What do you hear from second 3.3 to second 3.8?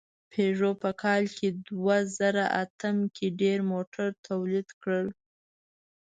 ډېر